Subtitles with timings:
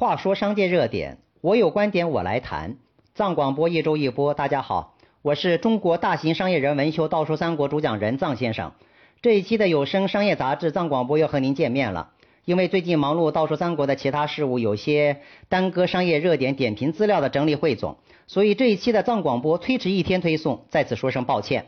[0.00, 2.78] 话说商界热点，我有观点我来谈。
[3.12, 8.72] 藏广播一周一播，大家好，我是中国大型商业人文秀《道说三国》主讲人藏先生。
[9.20, 12.12] 这一期的有声商业杂志藏广播又和您见面了。
[12.46, 15.18] 因为最近忙碌《道说三国》的其他事务，有些
[15.50, 21.66] 耽搁商业热点点评资料的整理汇总，所以这一期的藏广播推迟一天推送，在此说声抱歉。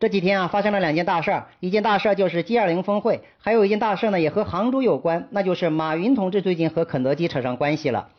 [0.00, 8.10] 这几天啊，发生了两件大事儿，一件大事儿就是 G20 峰会，还有一件大事呢，也和杭州有关，那就是马云同志最近和肯德基扯上关系了。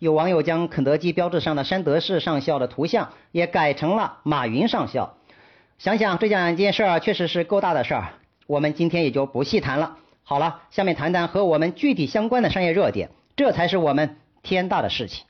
[0.00, 5.14] 有网友将肯德基标志上的山德士上校的图像也改成了马云上校。
[5.78, 8.14] 想想这两件事儿确实是够大的事儿，
[8.48, 9.96] 我们今天也就不细谈了。
[10.24, 15.24] 好了，下面谈谈和我们具体相关的商业热点，这才是我们天大的事情。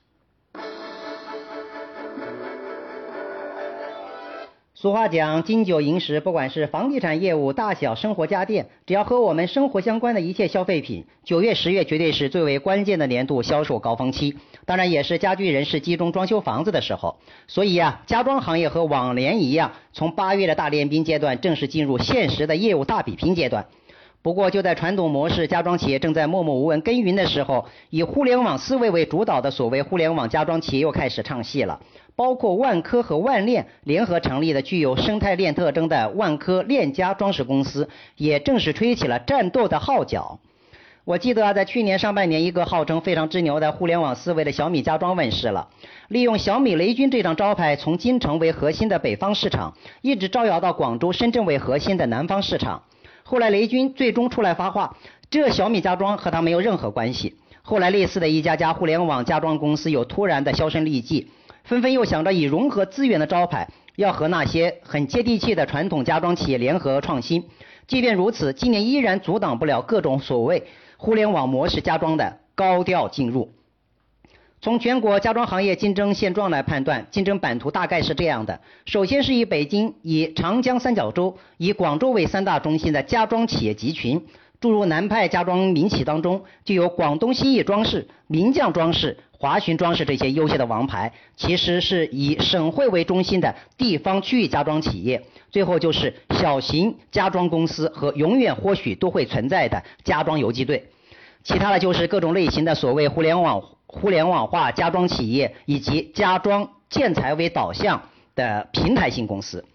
[4.81, 14.37] 俗话讲，金九银十，不管是房地产业务、大小生活家电，只要和我们生活相关的一切消费品，九月、十月绝对是最为关键的年度销售高峰期。
[14.65, 17.17] 当然，也是家居人士集中装修房子的时候。
[17.45, 23.65] 所以啊，家装行业和往年一样，从八月的大练兵阶段，正式进入现实的业务大比拼阶段。
[24.21, 31.79] 不过，就在传统模式家装企业正在默默无闻耕耘的时候，以互联网思维为主导的所谓互联网家装企业又开始唱戏了。
[32.17, 40.37] 包括万科和万链联合成立的具有生态链特征的万科链家装饰公司，也正式吹起了战斗的号角。
[41.05, 45.69] 我记得啊，在去年上半年，一个号称非常之牛的互联网思维的小米家装问世了，
[46.09, 52.83] 利用小米雷军这张招牌，从金城为核心的北方市场，一直招摇到广州、深圳为核心的南方市场。
[53.29, 54.97] 后来雷军最终出来发话，
[55.29, 57.35] 这小米家装和他没有任何关系。
[57.61, 61.29] 后来类似的一家家互联网家装公司又突然的销声匿迹。
[61.63, 67.43] 纷纷又想着以融合资源的招牌，要和那些很接地气的传统家装企业联合创新。
[67.85, 70.63] 即便如此，今年依然阻挡不了各种所谓
[70.97, 73.53] 互联网模式家装的高调进入。
[74.61, 84.21] 从全国家装行业竞争现状来判断，竞争版图大概是这样的：首先是以北京、以长江三角洲、以广州为三大中心的家装企业集群。
[84.59, 95.23] 注入南派家装民企当中，就有广东新艺装饰、名匠装饰、华巡装饰这些优秀的王牌，其实是以省会为中心的地方区域家装企业。
[95.49, 100.85] 最后就是小型家装公司和永远或许都会存在的家装游击队。
[101.41, 107.99] 其他的就是各种类型的所谓互联网互联网化家装企业，以及家装建材为导向
[108.35, 109.65] 的平台型公司。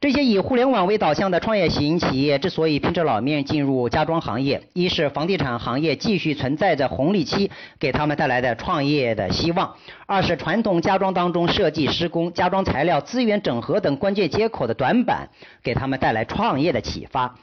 [0.00, 7.50] 这些以互联网为导向的创业型企业之所以拼着老命进入家装行业，一是房地产行业继续存在着红利期，
[7.80, 9.74] 给他们带来的创业的希望；
[10.06, 15.26] 二是传统家装当中设计、施工、家装材料、资源整合等关键接口的短板，
[15.62, 17.34] 给他们带来创业的启发。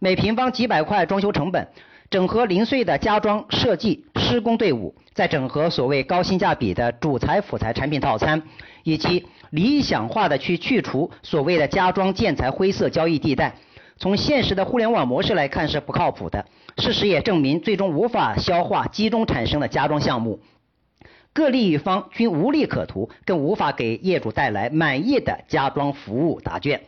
[0.00, 1.68] 每平方几百块装修成本，
[2.10, 8.42] 整合零碎的家装设计、施工队伍，再整合所谓高性价比的主材辅材产品套餐，
[8.82, 9.26] 以及。
[9.50, 13.56] 理想化的去去除所谓的家装建材灰色交易地带，
[13.96, 16.46] 从现实的互联网模式来看是不靠谱的。
[16.78, 20.38] 事实也证明，最终无法消化集中产生的家装项目，
[21.32, 26.80] 各利益方均无利可图，更无法给业主带来满意的家装服务答卷。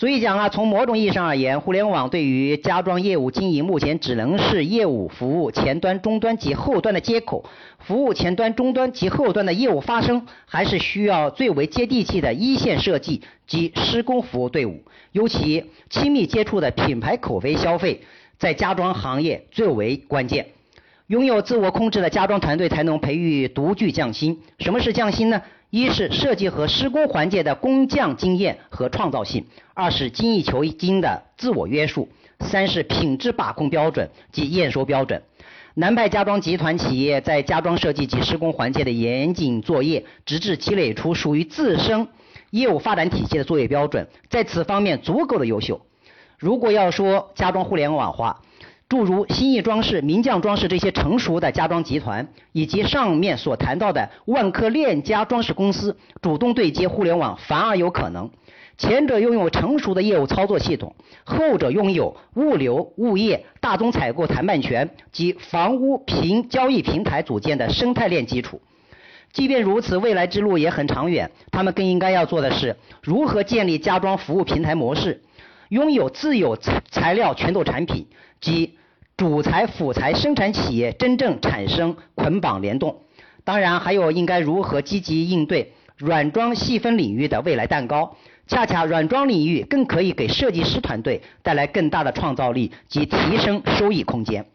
[0.00, 7.44] 所以讲啊，从某种意义上而言，互联网对于家装业务经营目前只能是业务服务前端、终端及后端的接口，
[7.78, 18.00] 服务前端、终端及后端的业务发生，还是需要最为接地气的一线设计及施工服务队伍，尤其亲密接触的品牌口碑消费，
[18.38, 20.46] 在家装行业最为关键。
[21.08, 24.40] 拥有自我控制的家装团队，才能培育独具匠心。
[24.60, 25.42] 什么是匠心呢？
[25.70, 32.08] 一是设计和施工环节的工匠经验和创造性，二是精益求精的自我约束，
[32.40, 35.22] 三是品质把控标准及验收标准。
[35.74, 42.08] 南派家装集团企业在家装设计及施工环节的严谨作业，直至积累出属于自身
[42.50, 45.80] 业务发展体系的作业标准，在此方面足够的优秀。
[46.36, 48.42] 如果要说家装互联网化，
[48.90, 58.28] 诸如新义装饰、名匠装饰这些成熟的家装集团，以及上面所谈到的万科链家装饰公司，主动对接互联网反而有可能。
[58.76, 60.92] 前者拥有成熟的业务操作系统，
[61.22, 68.60] 后者拥有物流、物业、大宗采购谈判权及房屋平交易平台组建的生态链基础。
[69.32, 71.30] 即便如此，未来之路也很长远。
[71.52, 75.22] 他们更应该要做的是，如何建立家装服务平台模式，
[75.70, 78.06] 拥有自有材材料拳头产品
[78.40, 78.76] 及。
[79.16, 83.02] 主材辅材生产企业真正产生捆绑联动，
[83.44, 88.16] 当然还有应该如何积极应对软装细分领域的未来蛋糕。
[88.46, 94.46] 恰恰软装领域更可以给设计师团队带来更大的创造力及提升收益空间。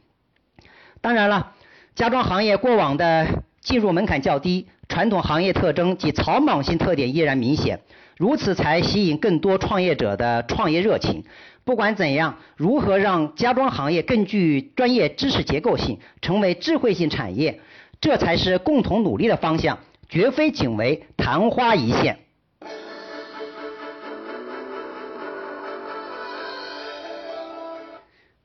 [0.99, 1.53] 当然了，
[1.93, 7.81] 家装行业过往的进入门槛较低，传统行业特征及草莽性特点依然明显，
[8.17, 11.23] 如此才吸引更多创业者的创业热情。
[11.63, 17.59] 不管怎样，如何让家装行业更具专业知识结构性，成为智慧性产业，
[17.99, 22.19] 这才是共同努力的方向，绝非仅为昙花一现。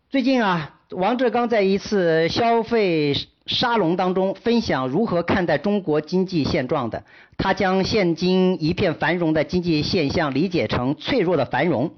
[0.08, 3.14] 最近啊，王志刚在一次消费
[3.46, 7.02] 沙龙当中分享如何看待中国经济现状的。
[7.36, 11.90] 他将现今一片繁荣的经济现象理解成脆弱的繁荣。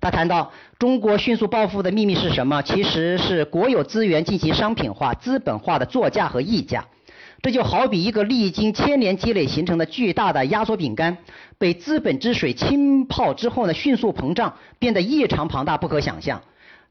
[0.00, 2.62] 他谈到，中国迅速暴富的秘密是什么？
[2.62, 6.86] 其实是国有资源进行商品化、资本化的作价和溢价。
[7.42, 11.16] 这就好比一个历经千年积累形成的巨大的压缩饼干，
[11.58, 16.42] 被资本之水浸泡之后呢，迅速膨胀，变得异常庞大，不可想象。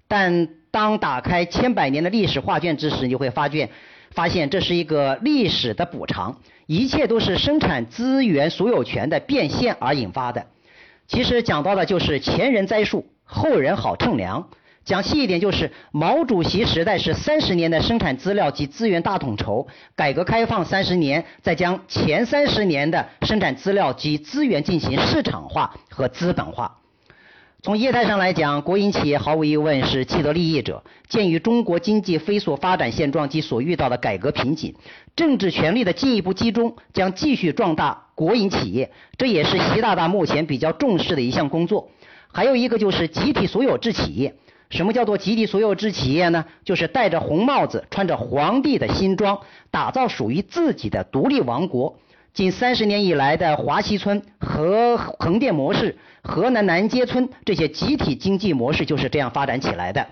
[0.08, 3.70] 但当打开千百年的历史画卷之时，你会发现，
[4.12, 10.46] 发现这是一个历史的补偿，一切都是生产资源所有权的变现而引发的。
[11.08, 14.48] 其实讲到的就是前人栽树，后人好乘凉。
[14.86, 26.79] 讲细一点，就是毛主席时代是三十年的生产资料及资源大统筹，改革开放三十年，再将前三十年的生产资料及资源进行市场化和资本化。
[27.62, 30.82] 从业态上来讲，国营企业毫无疑问是既得利益者。
[31.10, 34.74] 鉴于中国经济飞速发展现状及所遇到的改革瓶颈，
[35.14, 41.90] 政治权力的进一步集中将继续壮大国营企业，这也是习大大目前比较重视的一项工作。
[42.32, 44.34] 还有一个就是集体所有制企业。
[44.70, 46.46] 什么叫做集体所有制企业呢？
[46.64, 49.38] 就是戴着红帽子，穿着皇帝的新装，
[49.70, 51.98] 打造属于自己的独立王国。
[52.40, 60.08] 近三十年以来的华西村和横店模式、河南南街村这些集体经济模式就是这样发展起来的。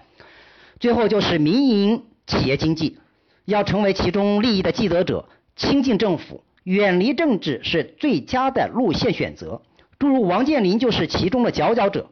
[0.77, 2.97] 最后就是民营企业经济，
[3.45, 5.24] 要成为其中利益的既得者，
[5.56, 9.62] 亲近政府、远离政治是最佳的路线选择。
[9.97, 12.09] 诸如王健林就是其中的佼佼者。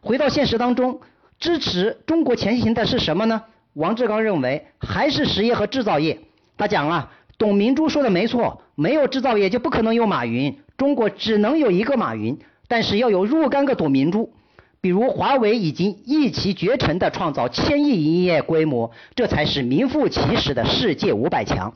[0.00, 1.02] 回到现实当中，
[1.38, 3.42] 支持中国前行的是什么呢？
[3.74, 6.18] 王志刚认为还是实业和制造业。
[6.56, 7.10] 他讲了。
[7.36, 10.56] 董明珠说的没错，没有制造业就不可能有马云。
[10.76, 12.38] 中国只能有一个马云，
[12.68, 14.32] 但是要有若干个董明珠。
[14.80, 21.72] 比如华为已经一骑绝尘的创造千亿营业规模，这才是名副其实的世界五百强。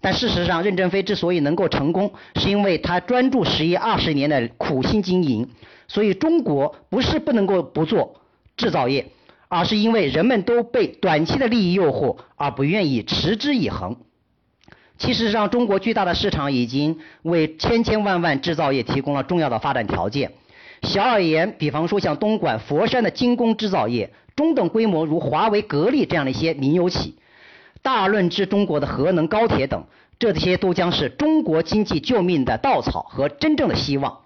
[0.00, 5.48] 但事实上，任正非之所以能够成功，是因为他专注实业二十年的苦心经营。
[5.86, 8.20] 所以中国不是不能够不做
[8.56, 9.06] 制造业，
[9.48, 13.96] 而是因为人们都被短期的利益诱惑，而不愿意持之以恒。
[14.98, 20.32] 其实上，中国巨大的市场已经为千千万万制造业提供了重要的发展条件。
[20.82, 27.14] 小而言，比方说像东莞、佛山的精工制造业；中等规模如华为、格力这样的一些民有企；
[27.82, 29.84] 大论之中国的核能、高铁等，
[30.18, 34.18] 这些都将是中国经济救命的稻草和真正的希望。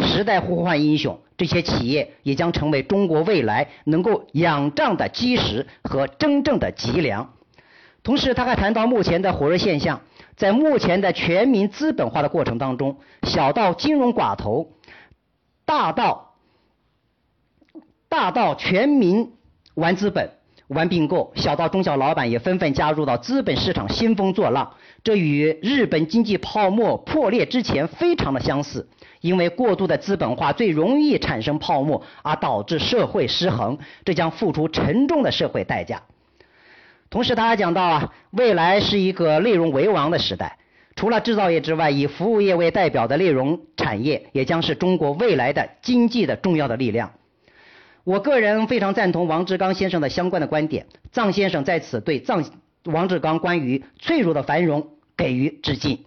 [0.00, 7.30] 时代呼唤英雄，这些企业也将成为中国未来能够仰仗的基石和真正的脊梁。
[8.06, 10.00] 同时，他还谈到目前的火热现象。
[10.36, 14.68] 在目前的全民资本化的过程当中，小到金融寡头，
[15.64, 16.34] 大到
[18.08, 19.32] 大到全民
[19.74, 20.30] 玩资本、
[20.68, 24.74] 玩并购，小到中小老板也纷纷加入到资本市场兴风作浪。
[25.02, 28.88] 这与日本经济泡沫破裂之前非常的相似，
[29.20, 36.00] 因为过度的资本化最容易产生泡沫，而导致社会失衡，这将付出沉重的社会代价。
[37.08, 40.58] 同时，他还讲到啊，未来是一个内容为王的时代。
[40.96, 47.12] 除了制造业之外，以服务业为代表的内容产业也将是中国未来的经济的重要的力量。
[48.02, 50.86] 我个人非常赞同王志刚先生的相关的观点。
[51.12, 52.46] 臧先生在此对臧
[52.84, 56.04] 王志刚关于脆弱的繁荣给予致敬。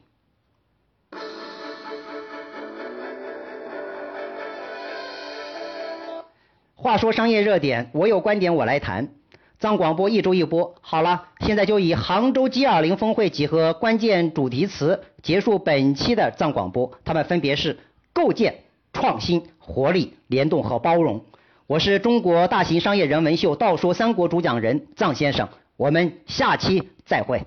[6.75, 9.09] 话说商业热点，我有观点我来谈。
[9.59, 17.77] 藏广播一周一播，好了，现在就以杭州 G20 峰会几何关键主题词结束本期的藏广播，他们分别是
[18.13, 18.61] 构建、
[18.93, 21.25] 创新、活力、联动和包容。
[21.67, 27.43] 我是中国大型商业人文秀《道说三国》主讲人藏先生，我们下期再会。